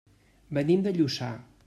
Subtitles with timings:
[0.59, 1.31] Venim de Lluçà.